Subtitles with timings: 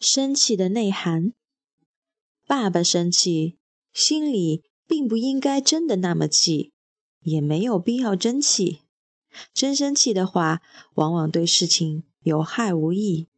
[0.00, 1.34] 生气的内涵。
[2.46, 3.58] 爸爸生气，
[3.92, 6.72] 心里并不应该真的那么气，
[7.20, 8.80] 也没有必要真气。
[9.52, 10.62] 真生气的话，
[10.94, 13.28] 往往对事情有害无益，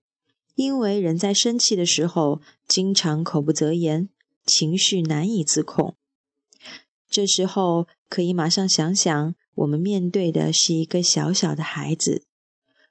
[0.55, 4.09] 因为人在生气的时候，经常口不择言，
[4.47, 5.97] 情绪难以自控。
[7.11, 12.25] 这时候可以马上想想，我们面对的是一个小小的孩子，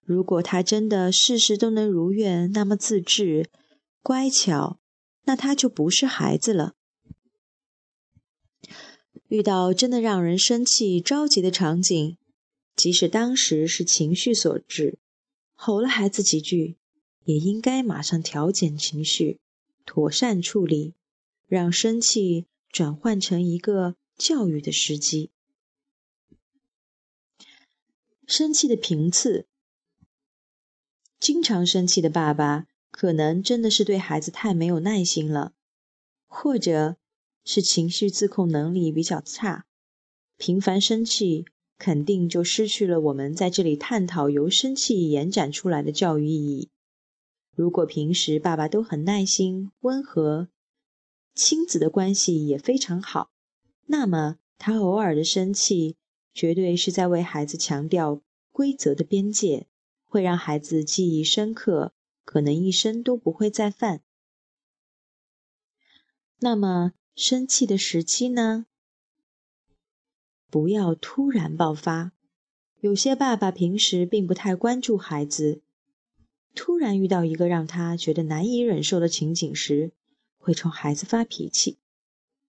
[0.04, 3.50] 如果他真的事事都能如愿，那么自制。
[4.02, 4.80] 乖巧，
[5.24, 6.76] 那他就不是孩子了。
[9.28, 12.18] 遇到真的让人生气、着急的场景，
[12.76, 15.00] 即使当时是情绪所致，
[15.54, 16.78] 吼了孩子几句，
[17.26, 19.40] 也应该马上调节情绪，
[19.86, 20.96] 妥善处理，
[21.48, 25.32] 让生气转换成一个教育的时机。
[28.26, 29.48] 生气的频次，
[31.20, 32.66] 经常生气的爸爸。
[32.92, 35.54] 可能真的是对孩子太没有耐心了，
[36.28, 36.98] 或者
[37.44, 39.66] 是情绪自控能力比较差。
[40.38, 41.46] 频繁生气，
[41.78, 46.70] 肯定就失去了我们在这里探讨由生气延展出来的教育意义。
[47.56, 50.50] 如果平时爸爸都很耐心、温和，
[51.34, 53.32] 亲子的关系也非常好，
[53.88, 55.96] 那么他偶尔的生气，
[56.34, 59.68] 绝对是在为孩子强调规则的边界，
[60.06, 61.94] 会让孩子记忆深刻。
[62.32, 64.04] 可能一生都不会再犯。
[66.40, 68.68] 那么，生气的时期呢？
[70.50, 72.14] 不要突然爆发。
[72.80, 75.62] 有些爸爸平时并不太关注孩子，
[76.56, 79.92] 突然遇到一个让他觉得难以忍受的情景时，
[80.38, 81.80] 会冲孩子发脾气。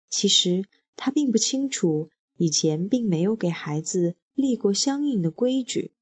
[0.10, 0.66] 其实
[0.98, 5.94] 他并不清楚，以前并没有给孩子立过相应的规矩。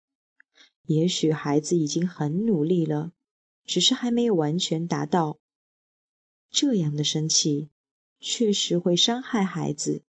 [0.88, 3.12] 也许孩子已经很努力了。
[3.68, 5.40] 只是还没有完全达到，
[6.50, 7.70] 这样的生气
[8.18, 10.04] 确实会伤害孩子，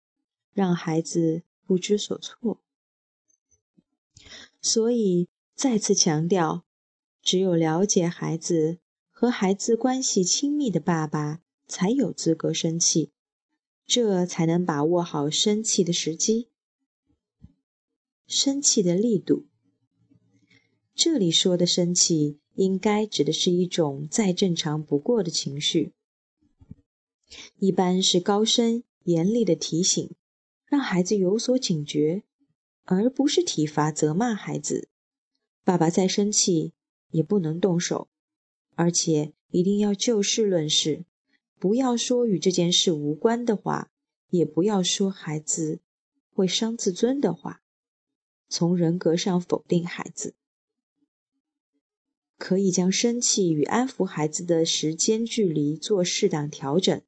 [0.53, 2.61] 让孩子不知所措。
[4.61, 6.67] 所以再次强调，
[7.23, 8.79] 只有了解孩子
[9.11, 13.11] 和孩子关系亲密的爸爸才有资格生气，
[13.87, 16.51] 这才能把握好生气的时机、
[18.27, 19.47] 生气的力度。
[20.95, 22.39] 这里说的生气。
[22.57, 25.93] 应该指的是一种再正常不过的情绪，
[27.59, 30.15] 一般是高声严厉的提醒，
[30.65, 32.23] 让孩子有所警觉，
[32.85, 34.89] 而不是体罚责骂孩子。
[35.65, 36.73] 爸爸再生气
[37.11, 38.09] 也不能动手，
[38.75, 41.05] 而且一定要就事论事，
[41.59, 43.91] 不要说与这件事无关的话，
[44.31, 45.81] 也不要说孩子
[46.33, 47.63] 会伤自尊的话，
[48.49, 50.35] 从人格上否定孩子。
[52.39, 57.03] 可以将生气与安抚孩子的时间距离做适当调整，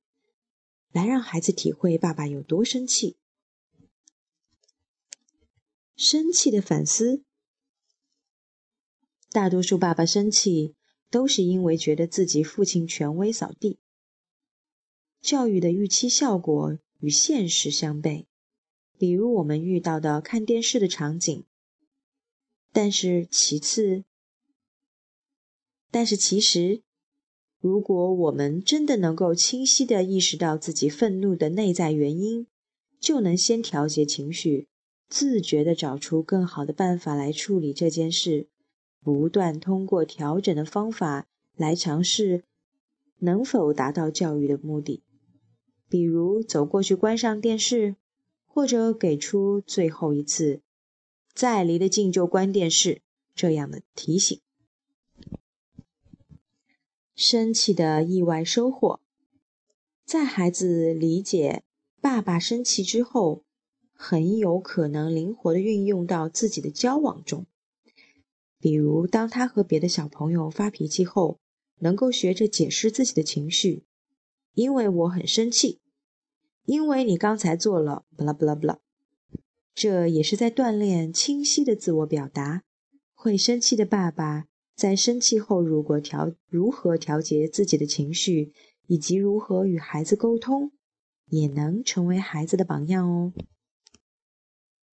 [0.91, 3.17] 来让孩子体会爸爸有多生气。
[5.95, 7.25] 生气的反思，
[9.31, 10.75] 大多数爸爸生气
[11.11, 13.79] 都是因为觉得自己父亲权威扫地，
[15.21, 18.25] 教育的预期效果与现实相悖。
[18.97, 21.45] 比如我们遇到的看电视的场景，
[22.73, 24.05] 但是其次。
[25.99, 26.83] 但是其实，
[27.61, 32.47] 如果我们真的能够清晰地意识到自己愤怒的内在原因，
[33.01, 34.69] 就能先调节情绪，
[35.09, 38.47] 自觉地找出更好的办法来处理这件事，
[39.03, 41.27] 不断通过调整的方法
[41.57, 42.45] 来尝试
[43.19, 45.03] 能否达到教育的目的。
[45.89, 47.97] 比如走过去关上电视，
[48.47, 50.61] 或者给出最后一次
[51.35, 53.03] “再离得近就关电视”
[53.35, 54.41] 这样的提醒。
[57.21, 59.01] 生气的意外收获，
[60.05, 61.65] 在孩子理解
[62.01, 63.43] 爸爸生气之后，
[63.93, 67.45] 很有可能灵活的运用到自己的交往中。
[68.61, 71.41] 比如，当他和别的小朋友发脾气后，
[71.81, 73.83] 能够学着解释自己的情绪，
[74.55, 75.81] 因为我很生气，
[76.67, 78.79] 因为你刚才做了不啦不啦不啦，
[79.75, 82.63] 这也是在锻炼清晰的自我表达。
[83.13, 84.47] 会生气的爸爸。
[84.79, 88.53] 在生气后，如果调如何调节自己的情绪，
[88.87, 90.71] 以及如何与孩子沟通，
[91.27, 93.33] 也能成为孩子的榜样哦。